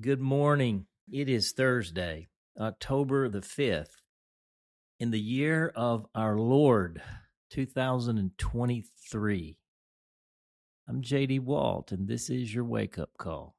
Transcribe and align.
Good 0.00 0.20
morning. 0.20 0.86
It 1.08 1.28
is 1.28 1.52
Thursday, 1.52 2.26
October 2.58 3.28
the 3.28 3.42
5th, 3.42 4.00
in 4.98 5.12
the 5.12 5.20
year 5.20 5.72
of 5.76 6.04
our 6.16 6.36
Lord, 6.36 7.00
2023. 7.50 9.56
I'm 10.88 11.00
JD 11.00 11.38
Walt, 11.42 11.92
and 11.92 12.08
this 12.08 12.28
is 12.28 12.52
your 12.52 12.64
wake 12.64 12.98
up 12.98 13.10
call. 13.16 13.54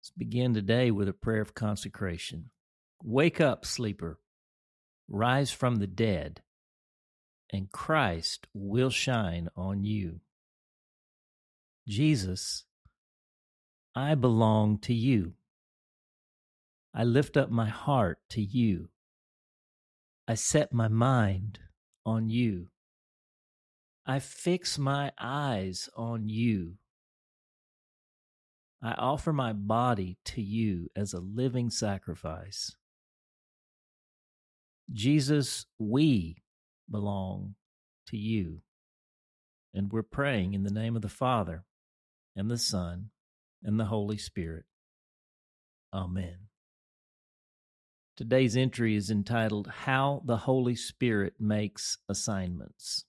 Let's 0.00 0.12
begin 0.16 0.54
today 0.54 0.90
with 0.90 1.10
a 1.10 1.12
prayer 1.12 1.42
of 1.42 1.54
consecration. 1.54 2.48
Wake 3.04 3.38
up, 3.38 3.66
sleeper. 3.66 4.18
Rise 5.10 5.50
from 5.50 5.76
the 5.76 5.86
dead, 5.86 6.40
and 7.52 7.70
Christ 7.70 8.46
will 8.54 8.88
shine 8.88 9.50
on 9.56 9.84
you. 9.84 10.20
Jesus 11.86 12.64
I 13.94 14.14
belong 14.14 14.78
to 14.78 14.94
you. 14.94 15.34
I 16.94 17.04
lift 17.04 17.36
up 17.36 17.50
my 17.50 17.68
heart 17.68 18.18
to 18.30 18.42
you. 18.42 18.88
I 20.26 20.34
set 20.34 20.72
my 20.72 20.88
mind 20.88 21.58
on 22.06 22.30
you. 22.30 22.68
I 24.06 24.18
fix 24.18 24.78
my 24.78 25.12
eyes 25.18 25.88
on 25.96 26.28
you. 26.28 26.74
I 28.82 28.92
offer 28.92 29.32
my 29.32 29.52
body 29.52 30.18
to 30.26 30.42
you 30.42 30.90
as 30.96 31.12
a 31.12 31.20
living 31.20 31.70
sacrifice. 31.70 32.74
Jesus, 34.92 35.66
we 35.78 36.42
belong 36.90 37.54
to 38.08 38.16
you. 38.16 38.62
And 39.72 39.92
we're 39.92 40.02
praying 40.02 40.54
in 40.54 40.64
the 40.64 40.72
name 40.72 40.96
of 40.96 41.02
the 41.02 41.08
Father 41.08 41.64
and 42.34 42.50
the 42.50 42.58
Son 42.58 43.10
and 43.62 43.78
the 43.78 43.86
Holy 43.86 44.18
Spirit. 44.18 44.64
Amen. 45.92 46.48
Today's 48.16 48.56
entry 48.56 48.94
is 48.94 49.10
entitled 49.10 49.68
How 49.68 50.22
the 50.24 50.38
Holy 50.38 50.74
Spirit 50.76 51.34
Makes 51.40 51.98
Assignments. 52.08 53.04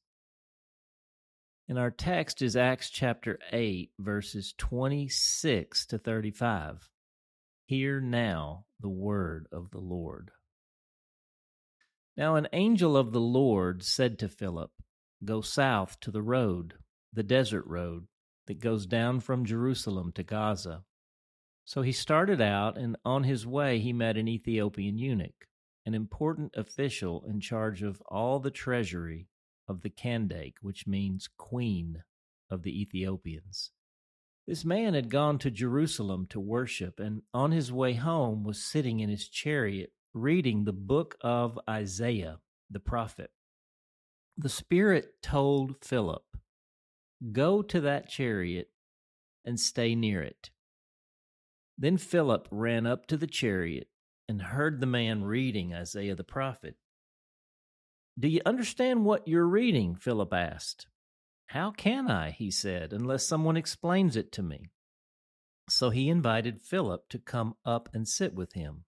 And 1.68 1.80
our 1.80 1.92
text 1.92 2.42
is 2.42 2.56
Acts 2.56 2.90
chapter 2.90 3.40
8, 3.52 3.92
verses 4.00 4.54
26 4.58 5.86
to 5.88 5.98
35. 5.98 6.90
Hear 7.66 8.02
now 8.02 8.66
the 8.80 8.90
word 8.90 9.48
of 9.52 9.72
the 9.72 9.80
Lord. 9.80 10.32
Now 12.16 12.36
an 12.36 12.48
angel 12.54 12.96
of 12.96 13.12
the 13.12 13.22
Lord 13.22 13.84
said 13.84 14.20
to 14.20 14.30
Philip, 14.30 14.72
Go 15.24 15.42
south 15.42 16.00
to 16.02 16.12
the 16.12 16.22
road, 16.22 16.76
the 17.14 17.24
desert 17.24 17.66
road 17.66 18.08
that 18.48 18.60
goes 18.60 18.86
down 18.86 19.20
from 19.20 19.46
Jerusalem 19.46 20.12
to 20.14 20.24
Gaza. 20.24 20.84
So 21.66 21.82
he 21.82 21.92
started 21.92 22.42
out, 22.42 22.78
and 22.78 22.98
on 23.06 23.24
his 23.24 23.48
way 23.48 23.80
he 23.80 23.94
met 23.94 24.18
an 24.18 24.28
Ethiopian 24.28 24.98
eunuch, 24.98 25.48
an 25.86 25.94
important 25.94 26.54
official 26.56 27.24
in 27.28 27.40
charge 27.40 27.82
of 27.84 28.02
all 28.08 28.40
the 28.40 28.52
treasury 28.52 29.28
of 29.68 29.82
the 29.82 29.90
Kandake, 29.90 30.56
which 30.62 30.88
means 30.88 31.30
queen 31.38 32.04
of 32.50 32.64
the 32.64 32.82
Ethiopians. 32.82 33.72
This 34.46 34.66
man 34.66 34.94
had 34.94 35.10
gone 35.10 35.40
to 35.40 35.50
Jerusalem 35.50 36.28
to 36.32 36.40
worship, 36.40 37.00
and 37.00 37.22
on 37.34 37.52
his 37.52 37.72
way 37.72 37.94
home 37.94 38.44
was 38.44 38.62
sitting 38.62 39.00
in 39.00 39.10
his 39.10 39.30
chariot 39.30 39.94
reading 40.14 40.66
the 40.66 40.74
book 40.74 41.16
of 41.22 41.58
Isaiah 41.70 42.40
the 42.70 42.80
prophet. 42.80 43.32
The 44.38 44.50
Spirit 44.50 45.22
told 45.22 45.78
Philip, 45.82 46.24
Go 47.32 47.62
to 47.62 47.80
that 47.82 48.10
chariot 48.10 48.70
and 49.46 49.60
stay 49.60 49.96
near 49.96 50.22
it. 50.22 50.50
Then 51.78 51.98
Philip 51.98 52.48
ran 52.52 52.86
up 52.86 53.08
to 53.08 53.18
the 53.18 53.28
chariot 53.28 53.88
and 54.28 54.42
heard 54.42 54.80
the 54.80 54.86
man 54.86 55.24
reading 55.24 55.74
Isaiah 55.74 56.16
the 56.16 56.24
prophet. 56.24 56.76
Do 58.20 58.28
you 58.28 58.42
understand 58.46 59.06
what 59.06 59.28
you're 59.28 59.48
reading? 59.48 59.96
Philip 59.96 60.34
asked. 60.34 60.88
How 61.48 61.72
can 61.72 62.10
I, 62.10 62.32
he 62.32 62.52
said, 62.52 62.94
unless 62.94 63.26
someone 63.26 63.58
explains 63.58 64.16
it 64.16 64.32
to 64.34 64.44
me? 64.44 64.70
So 65.70 65.90
he 65.90 66.10
invited 66.10 66.62
Philip 66.62 67.10
to 67.10 67.20
come 67.20 67.56
up 67.66 67.90
and 67.94 68.08
sit 68.08 68.34
with 68.34 68.54
him. 68.54 68.84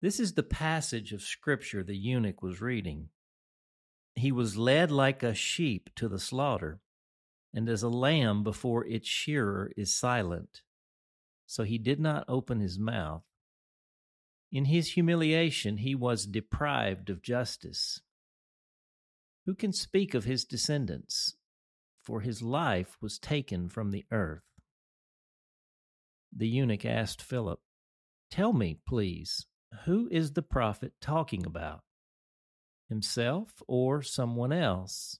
This 0.00 0.18
is 0.18 0.34
the 0.34 0.42
passage 0.42 1.12
of 1.12 1.22
Scripture 1.22 1.84
the 1.84 1.96
eunuch 1.96 2.42
was 2.42 2.60
reading. 2.60 3.08
He 4.14 4.32
was 4.32 4.56
led 4.56 4.90
like 4.90 5.22
a 5.22 5.34
sheep 5.34 5.90
to 5.96 6.08
the 6.08 6.18
slaughter 6.18 6.80
and 7.54 7.68
as 7.68 7.82
a 7.82 7.88
lamb 7.88 8.42
before 8.42 8.86
its 8.86 9.08
shearer 9.08 9.70
is 9.76 9.94
silent. 9.94 10.62
So 11.46 11.64
he 11.64 11.78
did 11.78 12.00
not 12.00 12.24
open 12.28 12.60
his 12.60 12.78
mouth. 12.78 13.24
In 14.50 14.66
his 14.66 14.92
humiliation, 14.92 15.78
he 15.78 15.94
was 15.94 16.26
deprived 16.26 17.10
of 17.10 17.22
justice. 17.22 18.00
Who 19.46 19.54
can 19.54 19.72
speak 19.72 20.14
of 20.14 20.24
his 20.24 20.44
descendants? 20.44 21.36
For 22.02 22.20
his 22.20 22.42
life 22.42 22.96
was 23.00 23.18
taken 23.18 23.68
from 23.68 23.90
the 23.90 24.04
earth. 24.10 24.42
The 26.34 26.48
eunuch 26.48 26.84
asked 26.84 27.22
Philip, 27.22 27.60
Tell 28.30 28.52
me, 28.52 28.78
please, 28.86 29.46
who 29.84 30.08
is 30.10 30.32
the 30.32 30.42
prophet 30.42 30.94
talking 31.00 31.44
about? 31.44 31.82
Himself 32.88 33.62
or 33.68 34.02
someone 34.02 34.52
else? 34.52 35.18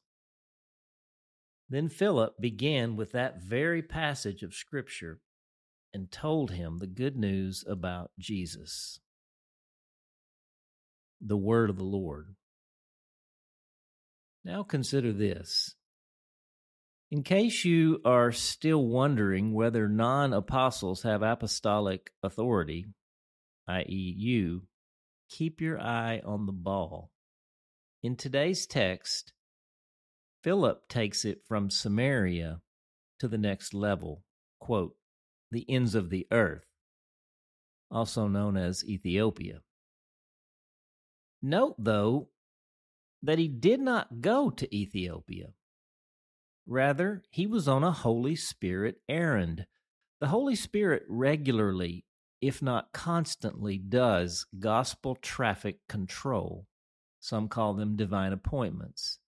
Then 1.72 1.88
Philip 1.88 2.34
began 2.38 2.96
with 2.96 3.12
that 3.12 3.42
very 3.42 3.80
passage 3.80 4.42
of 4.42 4.52
Scripture 4.52 5.20
and 5.94 6.12
told 6.12 6.50
him 6.50 6.76
the 6.76 6.86
good 6.86 7.16
news 7.16 7.64
about 7.66 8.10
Jesus. 8.18 9.00
The 11.18 11.38
word 11.38 11.70
of 11.70 11.78
the 11.78 11.84
Lord. 11.84 12.34
Now 14.44 14.62
consider 14.64 15.14
this. 15.14 15.74
In 17.10 17.22
case 17.22 17.64
you 17.64 18.02
are 18.04 18.32
still 18.32 18.84
wondering 18.84 19.54
whether 19.54 19.88
non 19.88 20.34
apostles 20.34 21.04
have 21.04 21.22
apostolic 21.22 22.10
authority, 22.22 22.84
i.e., 23.66 24.14
you, 24.18 24.64
keep 25.30 25.62
your 25.62 25.80
eye 25.80 26.20
on 26.22 26.44
the 26.44 26.52
ball. 26.52 27.12
In 28.02 28.14
today's 28.14 28.66
text, 28.66 29.32
Philip 30.42 30.88
takes 30.88 31.25
it 31.25 31.42
from 31.47 31.70
Samaria 31.70 32.60
to 33.20 33.28
the 33.28 33.38
next 33.38 33.75
level, 33.75 34.25
quote, 34.58 34.97
the 35.50 35.64
ends 35.69 35.94
of 35.94 36.10
the 36.10 36.26
earth, 36.32 36.66
also 37.91 38.26
known 38.26 38.56
as 38.56 38.84
Ethiopia. 38.84 39.60
Note, 41.41 41.76
though, 41.78 42.28
that 43.22 43.38
he 43.38 43.48
did 43.48 43.81
not 43.81 44.20
go 44.20 44.50
to 44.50 44.75
Ethiopia. 44.75 45.50
Rather, 46.66 47.22
he 47.31 47.47
was 47.47 47.69
on 47.69 47.84
a 47.84 47.92
Holy 47.92 48.36
Spirit 48.36 48.97
errand. 49.08 49.66
The 50.20 50.28
Holy 50.28 50.54
Spirit 50.56 51.04
regularly, 51.08 52.04
if 52.41 52.62
not 52.62 52.92
constantly, 52.92 53.78
does 53.78 54.47
gospel 54.58 55.16
traffic 55.16 55.78
control. 55.88 56.66
Some 57.20 57.48
call 57.48 57.75
them 57.75 57.97
divine 57.97 58.32
appointments. 58.32 59.19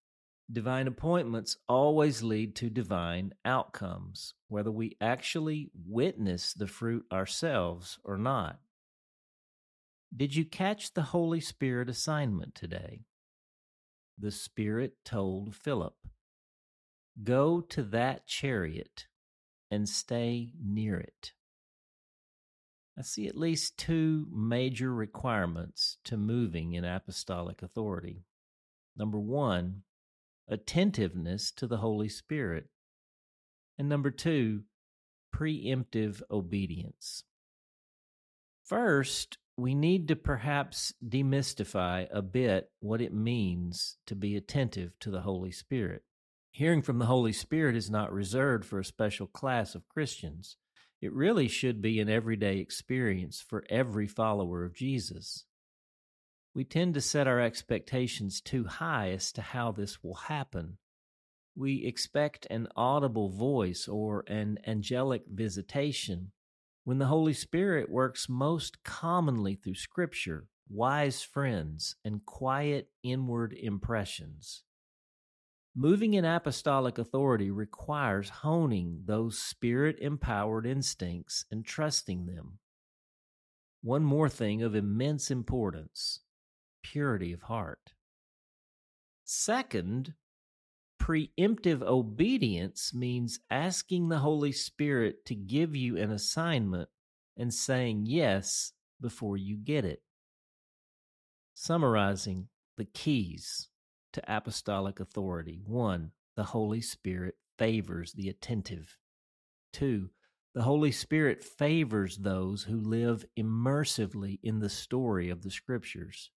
Divine 0.52 0.86
appointments 0.86 1.56
always 1.68 2.22
lead 2.22 2.54
to 2.56 2.68
divine 2.68 3.32
outcomes, 3.44 4.34
whether 4.48 4.70
we 4.70 4.96
actually 5.00 5.70
witness 5.86 6.52
the 6.52 6.66
fruit 6.66 7.06
ourselves 7.10 7.98
or 8.04 8.18
not. 8.18 8.60
Did 10.14 10.36
you 10.36 10.44
catch 10.44 10.92
the 10.92 11.02
Holy 11.02 11.40
Spirit 11.40 11.88
assignment 11.88 12.54
today? 12.54 13.06
The 14.18 14.30
Spirit 14.30 15.04
told 15.04 15.56
Philip, 15.56 15.96
Go 17.22 17.60
to 17.60 17.82
that 17.82 18.26
chariot 18.26 19.06
and 19.70 19.88
stay 19.88 20.52
near 20.62 20.98
it. 20.98 21.32
I 22.98 23.02
see 23.02 23.26
at 23.26 23.36
least 23.36 23.76
two 23.76 24.26
major 24.32 24.94
requirements 24.94 25.98
to 26.04 26.16
moving 26.16 26.74
in 26.74 26.84
apostolic 26.84 27.62
authority. 27.62 28.24
Number 28.96 29.18
one, 29.18 29.82
attentiveness 30.48 31.50
to 31.52 31.66
the 31.66 31.78
Holy 31.78 32.08
Spirit. 32.08 32.66
And 33.78 33.88
number 33.88 34.10
two, 34.10 34.62
preemptive 35.34 36.22
obedience. 36.30 37.24
First, 38.64 39.38
we 39.56 39.74
need 39.74 40.08
to 40.08 40.16
perhaps 40.16 40.92
demystify 41.06 42.06
a 42.12 42.22
bit 42.22 42.70
what 42.80 43.00
it 43.00 43.12
means 43.12 43.96
to 44.06 44.14
be 44.14 44.36
attentive 44.36 44.98
to 45.00 45.10
the 45.10 45.20
Holy 45.22 45.50
Spirit. 45.50 46.02
Hearing 46.50 46.82
from 46.82 46.98
the 46.98 47.06
Holy 47.06 47.32
Spirit 47.32 47.76
is 47.76 47.90
not 47.90 48.12
reserved 48.12 48.64
for 48.64 48.78
a 48.78 48.84
special 48.84 49.26
class 49.26 49.74
of 49.74 49.88
Christians. 49.88 50.56
It 51.00 51.12
really 51.12 51.48
should 51.48 51.82
be 51.82 52.00
an 52.00 52.08
everyday 52.08 52.58
experience 52.58 53.44
for 53.46 53.64
every 53.68 54.06
follower 54.06 54.64
of 54.64 54.74
Jesus 54.74 55.44
we 56.54 56.64
tend 56.64 56.94
to 56.94 57.00
set 57.00 57.26
our 57.26 57.40
expectations 57.40 58.40
too 58.40 58.64
high 58.64 59.10
as 59.10 59.32
to 59.32 59.42
how 59.42 59.72
this 59.72 60.02
will 60.04 60.14
happen. 60.14 60.78
We 61.56 61.84
expect 61.84 62.46
an 62.48 62.68
audible 62.76 63.30
voice 63.30 63.88
or 63.88 64.24
an 64.28 64.58
angelic 64.66 65.22
visitation, 65.28 66.32
when 66.84 66.98
the 66.98 67.06
Holy 67.06 67.32
Spirit 67.32 67.90
works 67.90 68.28
most 68.28 68.84
commonly 68.84 69.56
through 69.56 69.74
Scripture, 69.74 70.46
wise 70.68 71.22
friends, 71.22 71.96
and 72.04 72.24
quiet 72.24 72.88
inward 73.02 73.52
impressions. 73.52 74.62
Moving 75.76 76.14
in 76.14 76.24
apostolic 76.24 76.98
authority 76.98 77.50
requires 77.50 78.28
honing 78.28 79.02
those 79.06 79.38
spirit 79.38 79.98
empowered 79.98 80.66
instincts 80.66 81.46
and 81.50 81.64
trusting 81.64 82.26
them. 82.26 82.58
One 83.82 84.04
more 84.04 84.28
thing 84.28 84.62
of 84.62 84.76
immense 84.76 85.32
importance 85.32 86.20
purity 86.84 87.32
of 87.32 87.42
heart. 87.42 87.94
Second, 89.24 90.14
preemptive 91.02 91.82
obedience 91.82 92.94
means 92.94 93.40
asking 93.50 94.08
the 94.08 94.18
Holy 94.18 94.52
Spirit 94.52 95.24
to 95.24 95.34
give 95.34 95.74
you 95.74 95.96
an 95.96 96.12
assignment 96.12 96.88
and 97.36 97.52
saying 97.52 98.04
yes 98.06 98.72
before 99.00 99.36
you 99.36 99.56
get 99.56 99.84
it. 99.84 100.02
Summarizing 101.54 102.48
the 102.76 102.84
keys 102.84 103.68
to 104.12 104.22
apostolic 104.32 105.00
authority 105.00 105.60
one, 105.66 106.12
the 106.36 106.44
Holy 106.44 106.80
Spirit 106.80 107.34
favors 107.58 108.12
the 108.12 108.28
attentive. 108.28 108.98
Two, 109.72 110.10
the 110.54 110.62
Holy 110.62 110.92
Spirit 110.92 111.42
favors 111.42 112.18
those 112.18 112.64
who 112.64 112.78
live 112.78 113.24
immersively 113.36 114.38
in 114.42 114.60
the 114.60 114.68
story 114.68 115.30
of 115.30 115.42
the 115.42 115.50
Scriptures. 115.50 116.30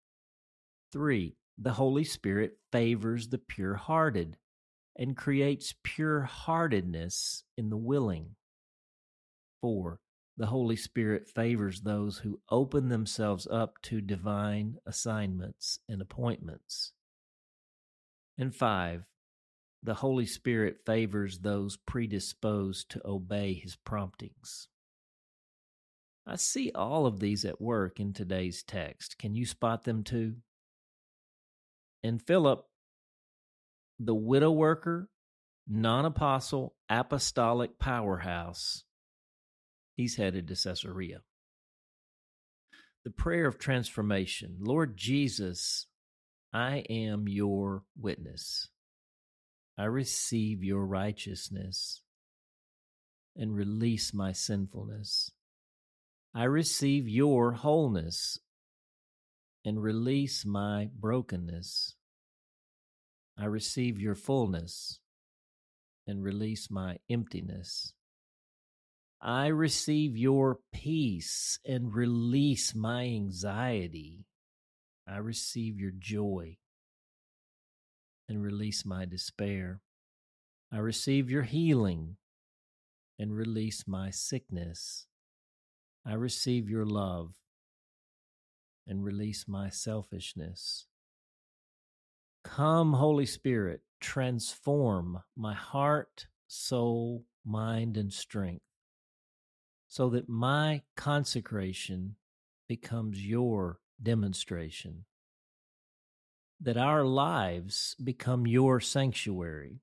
Three, 0.98 1.36
the 1.60 1.74
Holy 1.74 2.04
Spirit 2.04 2.58
favors 2.72 3.28
the 3.28 3.38
pure 3.38 3.76
hearted 3.76 4.36
and 4.98 5.16
creates 5.16 5.76
pure 5.84 6.22
heartedness 6.22 7.44
in 7.56 7.70
the 7.70 7.78
willing. 7.78 8.36
Four, 9.62 10.00
the 10.38 10.48
Holy 10.48 10.76
Spirit 10.76 11.28
favors 11.28 11.82
those 11.82 12.18
who 12.18 12.42
open 12.50 12.90
themselves 12.90 13.46
up 13.46 13.80
to 13.84 14.02
divine 14.02 14.78
assignments 14.88 15.78
and 15.88 16.02
appointments. 16.02 16.94
And 18.36 18.56
five, 18.56 19.04
the 19.84 19.94
Holy 19.94 20.26
Spirit 20.26 20.78
favors 20.84 21.38
those 21.38 21.78
predisposed 21.78 22.90
to 22.90 23.08
obey 23.08 23.54
his 23.54 23.76
promptings. 23.76 24.68
I 26.26 26.38
see 26.38 26.72
all 26.74 27.06
of 27.06 27.20
these 27.20 27.46
at 27.46 27.62
work 27.62 28.00
in 28.00 28.14
today's 28.14 28.64
text. 28.64 29.20
Can 29.20 29.36
you 29.36 29.46
spot 29.46 29.84
them 29.84 30.04
too? 30.04 30.38
In 32.07 32.19
Philip, 32.19 32.63
the 34.00 34.15
widow 34.15 34.50
worker, 34.51 35.09
non 35.68 36.06
apostle, 36.06 36.74
apostolic 36.88 37.77
powerhouse, 37.80 38.86
he's 39.98 40.15
headed 40.15 40.48
to 40.48 40.56
Caesarea. 40.56 41.24
The 43.04 43.12
prayer 43.12 43.45
of 43.45 43.59
transformation 43.59 44.56
Lord 44.62 44.95
Jesus, 44.95 45.88
I 46.54 46.86
am 46.89 47.27
your 47.27 47.83
witness. 48.00 48.69
I 49.77 49.83
receive 49.83 50.63
your 50.63 50.86
righteousness 50.86 52.03
and 53.36 53.53
release 53.53 54.13
my 54.13 54.31
sinfulness. 54.31 55.31
I 56.33 56.45
receive 56.45 57.10
your 57.10 57.51
wholeness 57.51 58.39
and 59.65 59.83
release 59.83 60.45
my 60.45 60.88
brokenness. 60.98 61.97
I 63.38 63.45
receive 63.45 64.00
your 64.00 64.16
fullness 64.16 65.00
and 66.07 66.24
release 66.24 66.72
my 66.72 66.98
emptiness. 67.10 67.94
I 69.22 69.48
receive 69.48 70.18
your 70.18 70.60
peace 70.74 71.60
and 71.66 71.94
release 71.94 72.74
my 72.74 73.04
anxiety. 73.04 74.25
I 75.07 75.18
receive 75.18 75.80
your 75.80 75.92
joy 75.98 76.57
and 78.28 78.44
release 78.44 78.86
my 78.86 79.06
despair. 79.06 79.81
I 80.72 80.78
receive 80.80 81.30
your 81.30 81.44
healing 81.44 82.18
and 83.19 83.36
release 83.36 83.88
my 83.88 84.10
sickness. 84.10 85.07
I 86.06 86.13
receive 86.13 86.69
your 86.69 86.86
love 86.86 87.34
and 88.88 89.04
release 89.04 89.45
my 89.48 89.69
selfishness. 89.69 90.88
Come, 92.56 92.94
Holy 92.94 93.26
Spirit, 93.26 93.82
transform 94.00 95.22
my 95.36 95.54
heart, 95.54 96.28
soul, 96.48 97.26
mind, 97.46 97.98
and 97.98 98.12
strength 98.12 98.64
so 99.88 100.10
that 100.10 100.30
my 100.30 100.82
consecration 100.96 102.16
becomes 102.68 103.24
your 103.26 103.80
demonstration, 104.02 105.06
that 106.62 106.78
our 106.78 107.06
lives 107.06 107.96
become 108.02 108.48
your 108.48 108.80
sanctuary 108.80 109.82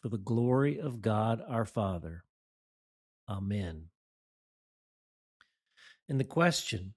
for 0.00 0.08
the 0.08 0.18
glory 0.18 0.80
of 0.80 1.02
God 1.02 1.42
our 1.46 1.66
Father. 1.66 2.24
Amen. 3.28 3.84
And 6.08 6.18
the 6.18 6.24
question 6.24 6.94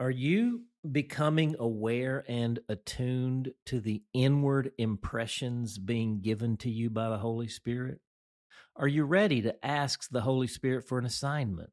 are 0.00 0.10
you 0.10 0.62
becoming 0.90 1.56
aware 1.58 2.24
and 2.28 2.60
attuned 2.68 3.52
to 3.66 3.80
the 3.80 4.02
inward 4.14 4.70
impressions 4.78 5.76
being 5.76 6.20
given 6.20 6.56
to 6.58 6.70
you 6.70 6.88
by 6.88 7.08
the 7.08 7.18
Holy 7.18 7.48
Spirit? 7.48 8.00
Are 8.76 8.86
you 8.86 9.04
ready 9.04 9.42
to 9.42 9.66
ask 9.66 10.08
the 10.08 10.20
Holy 10.20 10.46
Spirit 10.46 10.86
for 10.86 10.98
an 10.98 11.04
assignment? 11.04 11.70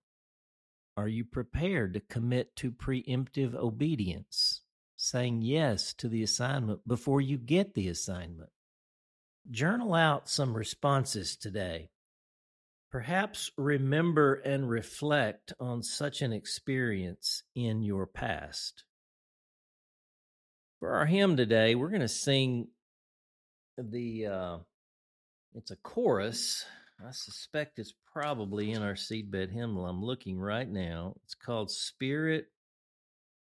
Are 0.97 1.07
you 1.07 1.23
prepared 1.23 1.93
to 1.93 1.99
commit 1.99 2.55
to 2.57 2.71
preemptive 2.71 3.53
obedience, 3.53 4.61
saying 4.95 5.43
yes 5.43 5.93
to 5.95 6.07
the 6.07 6.23
assignment 6.23 6.87
before 6.87 7.21
you 7.21 7.37
get 7.37 7.75
the 7.75 7.89
assignment? 7.89 8.49
Journal 9.51 9.93
out 9.93 10.29
some 10.29 10.57
responses 10.57 11.35
today 11.35 11.89
Perhaps 12.95 13.51
remember 13.57 14.35
and 14.35 14.69
reflect 14.69 15.51
on 15.59 15.83
such 15.83 16.21
an 16.21 16.31
experience 16.31 17.43
in 17.53 17.83
your 17.83 18.07
past. 18.07 18.85
For 20.79 20.91
our 20.91 21.05
hymn 21.05 21.35
today, 21.35 21.75
we're 21.75 21.89
going 21.89 21.99
to 21.99 22.07
sing 22.07 22.69
the, 23.77 24.27
uh, 24.27 24.57
it's 25.55 25.71
a 25.71 25.75
chorus. 25.75 26.63
I 27.05 27.11
suspect 27.11 27.79
it's 27.79 27.93
probably 28.13 28.71
in 28.71 28.81
our 28.81 28.95
seedbed 28.95 29.51
hymnal. 29.51 29.87
I'm 29.87 30.01
looking 30.01 30.39
right 30.39 30.69
now. 30.69 31.15
It's 31.25 31.35
called 31.35 31.71
Spirit 31.71 32.45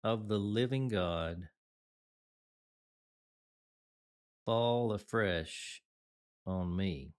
of 0.02 0.26
the 0.26 0.38
Living 0.38 0.88
God. 0.88 1.46
Fall 4.44 4.90
afresh 4.90 5.80
on 6.44 6.74
me. 6.76 7.12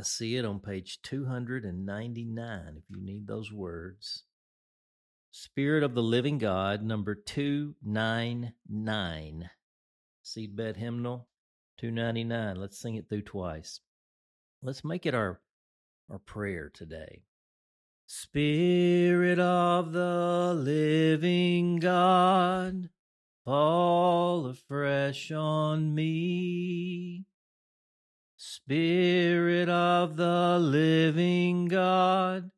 I 0.00 0.02
see 0.02 0.36
it 0.36 0.44
on 0.46 0.60
page 0.60 1.02
299 1.02 2.74
if 2.78 2.84
you 2.88 3.02
need 3.02 3.26
those 3.26 3.52
words. 3.52 4.24
Spirit 5.30 5.82
of 5.82 5.94
the 5.94 6.02
Living 6.02 6.38
God, 6.38 6.82
number 6.82 7.14
299. 7.14 9.50
Seedbed 10.24 10.76
hymnal 10.76 11.28
299. 11.76 12.56
Let's 12.56 12.80
sing 12.80 12.94
it 12.94 13.10
through 13.10 13.24
twice. 13.24 13.80
Let's 14.62 14.82
make 14.82 15.04
it 15.04 15.14
our, 15.14 15.42
our 16.10 16.18
prayer 16.18 16.70
today. 16.72 17.24
Spirit 18.06 19.38
of 19.38 19.92
the 19.92 20.54
living 20.56 21.76
God, 21.76 22.88
fall 23.44 24.46
afresh 24.46 25.30
on 25.30 25.94
me. 25.94 27.26
Spirit 28.42 29.68
of 29.68 30.16
the 30.16 30.58
living 30.58 31.68
God, 31.68 32.50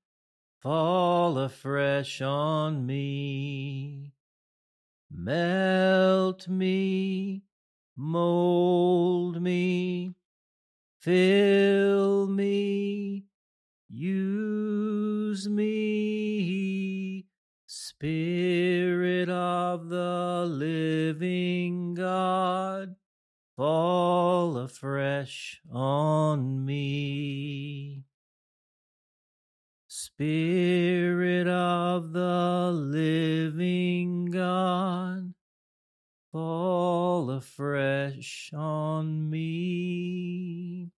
fall 0.61 1.37
afresh 1.39 2.23
on 2.23 2.87
me. 2.87 4.13
Melt 5.11 6.47
me, 6.47 7.43
mold 7.97 9.43
me, 9.43 10.15
fill 11.01 12.29
me, 12.29 13.25
use 13.89 15.49
me. 15.49 17.27
Spirit 17.67 19.29
of 19.29 19.89
the 19.89 20.45
living 20.49 20.82
afresh 25.23 25.61
on 25.71 26.65
me. 26.65 28.03
Spirit 29.87 31.47
of 31.47 32.13
the 32.13 32.73
living 32.73 34.27
God, 34.33 35.35
fall 36.33 37.31
afresh 37.31 38.51
on 38.53 39.31
me. 39.31 40.91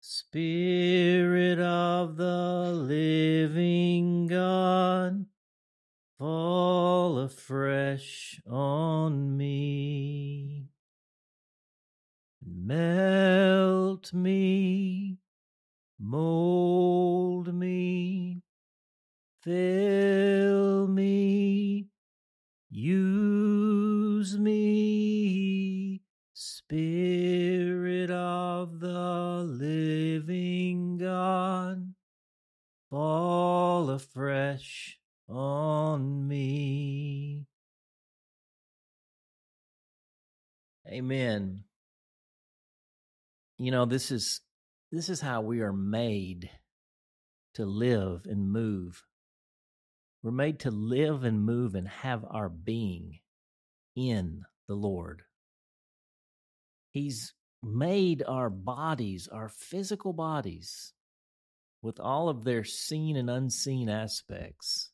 Spirit 0.00 1.58
of 1.58 2.16
the 2.16 2.72
living 2.72 4.26
God, 4.26 5.26
fall 6.18 7.18
afresh 7.18 8.40
on 8.48 9.36
me. 9.36 10.63
Melt 12.66 14.14
me, 14.14 15.18
mold 15.98 17.52
me, 17.52 18.40
fill 19.42 20.88
me, 20.88 21.88
use 22.70 24.38
me, 24.38 26.00
Spirit 26.32 28.10
of 28.10 28.80
the 28.80 29.44
living 29.46 30.96
God, 30.96 31.92
fall 32.88 33.90
afresh 33.90 34.98
on 35.28 36.26
me. 36.26 37.44
Amen. 40.88 41.64
You 43.58 43.70
know, 43.70 43.84
this 43.84 44.10
is 44.10 44.40
this 44.90 45.08
is 45.08 45.20
how 45.20 45.40
we 45.40 45.60
are 45.60 45.72
made 45.72 46.50
to 47.54 47.64
live 47.64 48.26
and 48.26 48.50
move. 48.50 49.04
We're 50.22 50.32
made 50.32 50.60
to 50.60 50.70
live 50.70 51.24
and 51.24 51.44
move 51.44 51.74
and 51.74 51.86
have 51.86 52.24
our 52.28 52.48
being 52.48 53.20
in 53.94 54.42
the 54.66 54.74
Lord. 54.74 55.22
He's 56.90 57.34
made 57.62 58.22
our 58.26 58.50
bodies, 58.50 59.28
our 59.30 59.48
physical 59.48 60.12
bodies, 60.12 60.92
with 61.82 62.00
all 62.00 62.28
of 62.28 62.44
their 62.44 62.64
seen 62.64 63.16
and 63.16 63.28
unseen 63.28 63.88
aspects. 63.88 64.90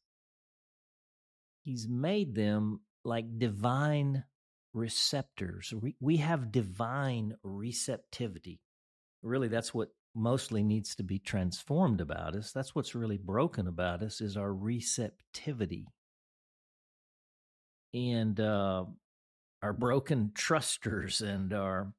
He's 1.62 1.88
made 1.88 2.35
them 2.35 2.81
like 3.05 3.38
divine 3.38 4.25
receptors. 4.72 5.72
We, 6.00 6.16
have 6.18 6.52
divine 6.52 7.34
receptivity. 7.42 8.60
Really, 9.22 9.48
that's 9.48 9.74
what 9.74 9.88
mostly 10.14 10.62
needs 10.62 10.94
to 10.96 11.02
be 11.02 11.18
transformed 11.18 12.00
about 12.00 12.34
us. 12.34 12.52
That's 12.52 12.74
what's 12.74 12.94
really 12.94 13.18
broken 13.18 13.66
about 13.66 14.02
us 14.02 14.20
is 14.20 14.36
our 14.36 14.52
receptivity. 14.52 15.86
And 17.92 18.38
uh, 18.38 18.84
our 19.62 19.72
broken 19.72 20.32
trusters 20.34 21.20
and 21.20 21.52
our 21.52 21.92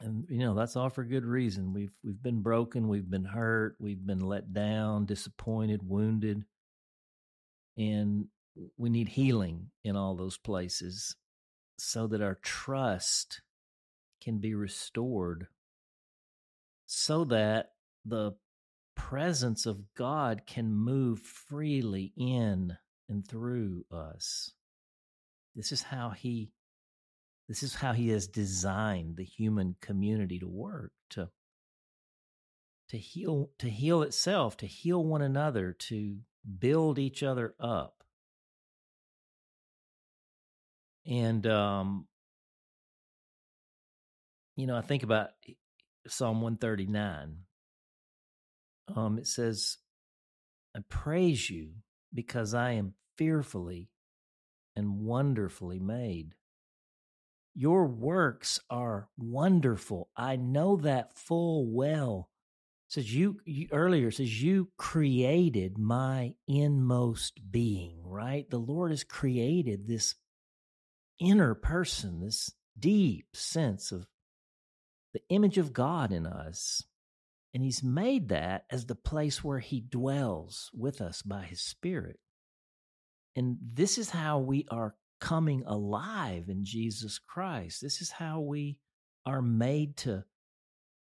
and 0.00 0.26
you 0.28 0.38
know 0.38 0.54
that's 0.54 0.76
all 0.76 0.90
for 0.90 1.04
good 1.04 1.24
reason 1.24 1.72
we've 1.72 1.92
we've 2.04 2.22
been 2.22 2.42
broken 2.42 2.88
we've 2.88 3.08
been 3.08 3.24
hurt 3.24 3.76
we've 3.78 4.04
been 4.04 4.20
let 4.20 4.52
down 4.52 5.06
disappointed 5.06 5.80
wounded 5.82 6.44
and 7.78 8.26
we 8.76 8.90
need 8.90 9.08
healing 9.08 9.70
in 9.84 9.96
all 9.96 10.14
those 10.14 10.36
places 10.36 11.16
so 11.78 12.06
that 12.06 12.22
our 12.22 12.38
trust 12.42 13.42
can 14.22 14.38
be 14.38 14.54
restored 14.54 15.48
so 16.86 17.24
that 17.24 17.72
the 18.04 18.32
presence 18.94 19.66
of 19.66 19.94
God 19.94 20.42
can 20.46 20.72
move 20.72 21.20
freely 21.20 22.12
in 22.16 22.76
and 23.08 23.26
through 23.26 23.84
us. 23.90 24.52
This 25.54 25.72
is 25.72 25.82
how 25.82 26.10
he 26.10 26.52
this 27.48 27.62
is 27.62 27.76
how 27.76 27.92
he 27.92 28.08
has 28.08 28.26
designed 28.26 29.16
the 29.16 29.24
human 29.24 29.76
community 29.80 30.38
to 30.40 30.48
work 30.48 30.92
to 31.10 31.30
to 32.88 32.98
heal 32.98 33.50
to 33.58 33.68
heal 33.68 34.02
itself, 34.02 34.56
to 34.58 34.66
heal 34.66 35.04
one 35.04 35.22
another, 35.22 35.72
to 35.72 36.18
build 36.58 36.98
each 36.98 37.22
other 37.22 37.54
up. 37.58 37.95
And 41.08 41.46
um, 41.46 42.06
you 44.56 44.66
know, 44.66 44.76
I 44.76 44.80
think 44.80 45.02
about 45.02 45.30
Psalm 46.08 46.40
139. 46.40 47.36
Um, 48.94 49.18
it 49.18 49.26
says, 49.26 49.78
I 50.74 50.80
praise 50.88 51.50
you 51.50 51.70
because 52.12 52.54
I 52.54 52.72
am 52.72 52.94
fearfully 53.16 53.90
and 54.74 55.00
wonderfully 55.00 55.78
made. 55.78 56.34
Your 57.54 57.86
works 57.86 58.60
are 58.68 59.08
wonderful. 59.16 60.08
I 60.16 60.36
know 60.36 60.76
that 60.76 61.16
full 61.16 61.66
well. 61.66 62.28
It 62.88 62.92
says 62.92 63.14
you, 63.14 63.40
you 63.44 63.68
earlier 63.72 64.10
says 64.10 64.42
you 64.42 64.68
created 64.76 65.78
my 65.78 66.34
inmost 66.46 67.40
being, 67.50 68.02
right? 68.04 68.48
The 68.48 68.58
Lord 68.58 68.90
has 68.90 69.04
created 69.04 69.88
this 69.88 70.14
inner 71.18 71.54
person, 71.54 72.20
this 72.20 72.52
deep 72.78 73.28
sense 73.34 73.92
of 73.92 74.06
the 75.12 75.22
image 75.28 75.58
of 75.58 75.72
God 75.72 76.12
in 76.12 76.26
us. 76.26 76.82
And 77.54 77.62
He's 77.62 77.82
made 77.82 78.28
that 78.28 78.66
as 78.70 78.86
the 78.86 78.94
place 78.94 79.42
where 79.42 79.60
He 79.60 79.80
dwells 79.80 80.70
with 80.74 81.00
us 81.00 81.22
by 81.22 81.44
His 81.44 81.62
Spirit. 81.62 82.18
And 83.34 83.56
this 83.60 83.98
is 83.98 84.10
how 84.10 84.38
we 84.38 84.66
are 84.70 84.94
coming 85.20 85.62
alive 85.66 86.48
in 86.48 86.64
Jesus 86.64 87.18
Christ. 87.18 87.80
This 87.80 88.00
is 88.00 88.10
how 88.10 88.40
we 88.40 88.78
are 89.24 89.42
made 89.42 89.96
to, 89.98 90.24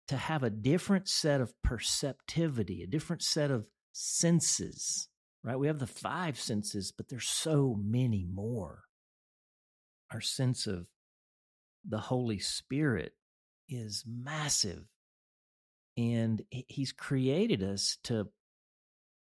to 0.07 0.17
have 0.17 0.43
a 0.43 0.49
different 0.49 1.07
set 1.09 1.41
of 1.41 1.59
perceptivity, 1.63 2.83
a 2.83 2.87
different 2.87 3.23
set 3.23 3.49
of 3.49 3.65
senses, 3.91 5.07
right? 5.43 5.57
We 5.57 5.67
have 5.67 5.79
the 5.79 5.87
five 5.87 6.39
senses, 6.39 6.91
but 6.95 7.09
there's 7.09 7.27
so 7.27 7.77
many 7.79 8.25
more 8.31 8.83
our 10.13 10.21
sense 10.21 10.67
of 10.67 10.85
the 11.87 11.99
Holy 11.99 12.39
Spirit 12.39 13.13
is 13.67 14.03
massive. 14.07 14.83
And 15.97 16.41
he's 16.49 16.91
created 16.91 17.61
us 17.61 17.97
to 18.03 18.29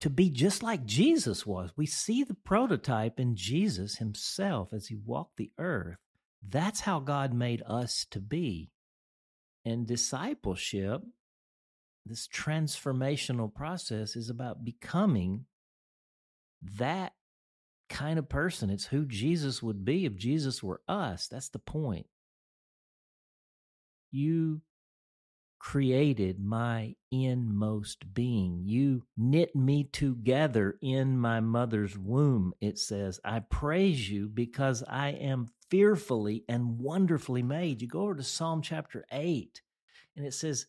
to 0.02 0.10
be 0.10 0.28
just 0.28 0.62
like 0.62 0.84
Jesus 0.84 1.46
was. 1.46 1.70
We 1.76 1.86
see 1.86 2.22
the 2.22 2.34
prototype 2.34 3.18
in 3.18 3.34
Jesus 3.34 3.96
himself 3.96 4.72
as 4.72 4.86
he 4.86 4.96
walked 4.96 5.36
the 5.36 5.50
earth. 5.58 5.96
That's 6.46 6.80
how 6.80 7.00
God 7.00 7.32
made 7.32 7.62
us 7.66 8.06
to 8.10 8.20
be. 8.20 8.70
And 9.64 9.86
discipleship, 9.86 11.02
this 12.04 12.28
transformational 12.28 13.52
process, 13.52 14.16
is 14.16 14.28
about 14.28 14.64
becoming 14.64 15.46
that 16.78 17.14
kind 17.88 18.18
of 18.18 18.28
person. 18.28 18.70
It's 18.70 18.86
who 18.86 19.06
Jesus 19.06 19.62
would 19.62 19.84
be 19.84 20.04
if 20.04 20.16
Jesus 20.16 20.62
were 20.62 20.82
us. 20.88 21.28
That's 21.28 21.48
the 21.48 21.58
point. 21.58 22.06
You 24.10 24.62
created 25.58 26.38
my 26.38 26.94
inmost 27.10 28.14
being. 28.14 28.62
You 28.64 29.02
knit 29.16 29.56
me 29.56 29.84
together 29.84 30.78
in 30.80 31.18
my 31.18 31.40
mother's 31.40 31.98
womb, 31.98 32.52
it 32.60 32.78
says. 32.78 33.18
I 33.24 33.40
praise 33.40 34.08
you 34.08 34.28
because 34.28 34.84
I 34.88 35.08
am 35.10 35.48
fearfully 35.70 36.44
and 36.48 36.78
wonderfully 36.78 37.42
made. 37.42 37.82
You 37.82 37.88
go 37.88 38.02
over 38.02 38.14
to 38.14 38.22
Psalm 38.22 38.62
chapter 38.62 39.04
8, 39.10 39.60
and 40.16 40.24
it 40.24 40.34
says, 40.34 40.66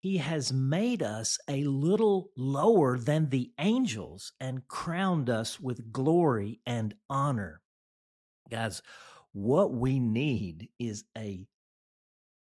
he 0.00 0.18
has 0.18 0.52
made 0.52 1.02
us 1.02 1.38
a 1.48 1.64
little 1.64 2.30
lower 2.36 2.98
than 2.98 3.28
the 3.28 3.50
angels 3.58 4.32
and 4.38 4.68
crowned 4.68 5.28
us 5.28 5.58
with 5.58 5.92
glory 5.92 6.60
and 6.64 6.94
honor. 7.10 7.60
Guys, 8.48 8.80
what 9.32 9.72
we 9.72 9.98
need 9.98 10.68
is 10.78 11.04
a 11.16 11.46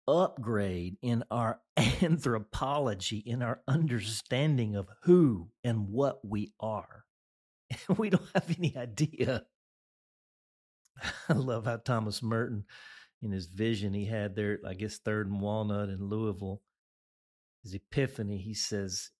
upgrade 0.08 0.96
in 1.02 1.24
our 1.30 1.60
anthropology, 1.76 3.18
in 3.18 3.42
our 3.42 3.60
understanding 3.68 4.74
of 4.74 4.88
who 5.02 5.48
and 5.62 5.88
what 5.88 6.24
we 6.24 6.52
are. 6.58 7.04
we 7.98 8.10
don't 8.10 8.28
have 8.34 8.54
any 8.58 8.76
idea. 8.76 9.44
I 11.28 11.34
love 11.34 11.66
how 11.66 11.76
Thomas 11.76 12.22
Merton, 12.22 12.64
in 13.22 13.30
his 13.30 13.46
vision 13.46 13.94
he 13.94 14.04
had 14.04 14.34
there, 14.34 14.58
I 14.66 14.74
guess, 14.74 14.98
Third 14.98 15.28
and 15.28 15.40
Walnut 15.40 15.88
in 15.88 16.08
Louisville, 16.08 16.60
his 17.62 17.74
epiphany, 17.74 18.38
he 18.38 18.54
says, 18.54 19.10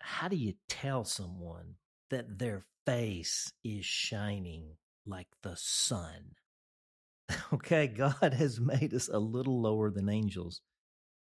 How 0.00 0.28
do 0.28 0.36
you 0.36 0.54
tell 0.68 1.04
someone 1.04 1.74
that 2.10 2.38
their 2.38 2.64
face 2.86 3.52
is 3.64 3.84
shining 3.84 4.76
like 5.06 5.28
the 5.42 5.56
sun? 5.56 6.34
okay, 7.52 7.86
God 7.86 8.34
has 8.34 8.60
made 8.60 8.92
us 8.94 9.08
a 9.08 9.18
little 9.18 9.60
lower 9.60 9.90
than 9.90 10.08
angels, 10.08 10.60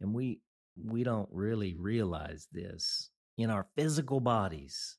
and 0.01 0.15
we 0.15 0.41
we 0.77 1.05
don't 1.05 1.29
really 1.31 1.75
realize 1.75 2.49
this 2.51 3.11
in 3.37 3.51
our 3.51 3.67
physical 3.77 4.21
bodies. 4.21 4.97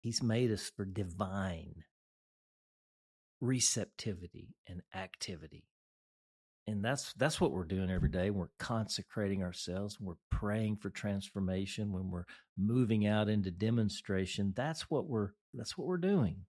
He's 0.00 0.22
made 0.22 0.52
us 0.52 0.70
for 0.76 0.84
divine 0.84 1.84
receptivity 3.40 4.54
and 4.66 4.82
activity. 4.94 5.64
And 6.68 6.84
that's 6.84 7.12
that's 7.14 7.40
what 7.40 7.52
we're 7.52 7.64
doing 7.64 7.90
every 7.90 8.10
day. 8.10 8.30
We're 8.30 8.50
consecrating 8.58 9.42
ourselves. 9.42 9.98
We're 9.98 10.14
praying 10.30 10.76
for 10.76 10.90
transformation. 10.90 11.92
When 11.92 12.10
we're 12.10 12.26
moving 12.56 13.06
out 13.06 13.28
into 13.28 13.50
demonstration, 13.50 14.52
that's 14.54 14.82
what 14.90 15.06
we're 15.06 15.30
that's 15.54 15.76
what 15.78 15.86
we're 15.86 15.96
doing. 15.96 16.44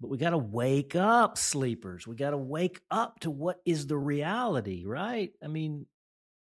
But 0.00 0.08
we 0.08 0.18
got 0.18 0.30
to 0.30 0.38
wake 0.38 0.96
up, 0.96 1.36
sleepers. 1.36 2.06
We 2.06 2.16
got 2.16 2.30
to 2.30 2.38
wake 2.38 2.80
up 2.90 3.20
to 3.20 3.30
what 3.30 3.60
is 3.66 3.86
the 3.86 3.98
reality, 3.98 4.84
right? 4.86 5.30
I 5.44 5.46
mean, 5.46 5.86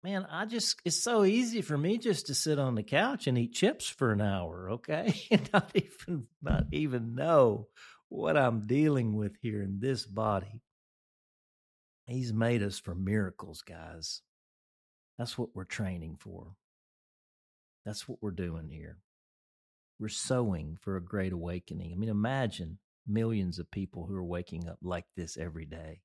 man, 0.02 0.26
I 0.28 0.46
just, 0.46 0.80
it's 0.84 1.00
so 1.00 1.24
easy 1.24 1.62
for 1.62 1.78
me 1.78 1.98
just 1.98 2.26
to 2.26 2.34
sit 2.34 2.58
on 2.58 2.74
the 2.74 2.82
couch 2.82 3.28
and 3.28 3.38
eat 3.38 3.52
chips 3.52 3.88
for 3.88 4.10
an 4.12 4.20
hour, 4.20 4.70
okay? 4.72 5.14
and 5.30 5.48
not 5.52 5.70
even, 5.74 6.26
not 6.42 6.64
even 6.72 7.14
know 7.14 7.68
what 8.08 8.36
I'm 8.36 8.66
dealing 8.66 9.14
with 9.14 9.36
here 9.40 9.62
in 9.62 9.78
this 9.78 10.04
body. 10.04 10.60
He's 12.06 12.32
made 12.32 12.62
us 12.62 12.78
for 12.78 12.94
miracles, 12.94 13.62
guys. 13.62 14.22
That's 15.18 15.36
what 15.36 15.50
we're 15.54 15.64
training 15.64 16.16
for. 16.20 16.54
That's 17.84 18.08
what 18.08 18.18
we're 18.20 18.30
doing 18.30 18.68
here. 18.68 18.98
We're 19.98 20.08
sowing 20.08 20.76
for 20.80 20.96
a 20.96 21.04
great 21.04 21.32
awakening. 21.32 21.92
I 21.92 21.96
mean, 21.96 22.10
imagine 22.10 22.78
millions 23.06 23.58
of 23.58 23.70
people 23.70 24.06
who 24.06 24.14
are 24.16 24.24
waking 24.24 24.68
up 24.68 24.78
like 24.82 25.06
this 25.16 25.36
every 25.36 25.64
day, 25.64 26.00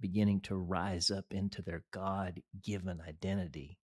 beginning 0.00 0.40
to 0.42 0.56
rise 0.56 1.10
up 1.10 1.26
into 1.30 1.62
their 1.62 1.84
God 1.92 2.40
given 2.62 3.00
identity, 3.06 3.78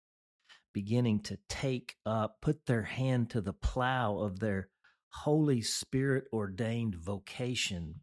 beginning 0.73 1.21
to 1.23 1.37
take 1.47 1.95
up, 2.05 2.37
put 2.41 2.65
their 2.65 2.83
hand 2.83 3.29
to 3.31 3.41
the 3.41 3.53
plow 3.53 4.17
of 4.17 4.39
their 4.39 4.69
Holy 5.09 5.61
Spirit 5.61 6.25
ordained 6.33 6.95
vocation 6.95 8.01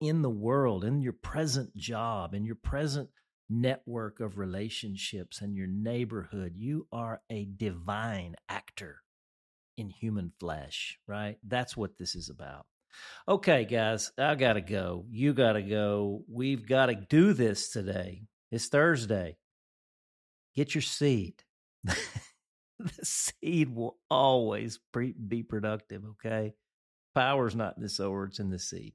in 0.00 0.22
the 0.22 0.30
world, 0.30 0.84
in 0.84 1.00
your 1.00 1.12
present 1.12 1.76
job, 1.76 2.34
in 2.34 2.44
your 2.44 2.56
present 2.56 3.08
network 3.48 4.20
of 4.20 4.38
relationships 4.38 5.40
and 5.40 5.56
your 5.56 5.66
neighborhood. 5.66 6.54
You 6.56 6.86
are 6.92 7.20
a 7.30 7.48
divine 7.56 8.36
actor 8.48 9.02
in 9.76 9.90
human 9.90 10.32
flesh, 10.38 10.98
right? 11.06 11.36
That's 11.46 11.76
what 11.76 11.98
this 11.98 12.14
is 12.14 12.30
about. 12.30 12.66
Okay, 13.28 13.64
guys, 13.64 14.12
I 14.18 14.34
got 14.36 14.52
to 14.54 14.60
go. 14.60 15.04
You 15.10 15.32
got 15.32 15.54
to 15.54 15.62
go. 15.62 16.22
We've 16.28 16.66
got 16.66 16.86
to 16.86 16.94
do 16.94 17.32
this 17.32 17.70
today. 17.70 18.22
It's 18.52 18.68
Thursday. 18.68 19.36
Get 20.54 20.74
your 20.74 20.82
seed. 20.82 21.42
the 21.84 21.96
seed 23.02 23.74
will 23.74 23.96
always 24.08 24.78
be 24.92 25.42
productive, 25.42 26.02
okay? 26.12 26.54
Power's 27.14 27.56
not 27.56 27.76
in 27.76 27.82
the 27.82 27.88
sower, 27.88 28.26
it's 28.26 28.38
in 28.38 28.50
the 28.50 28.58
seed. 28.58 28.94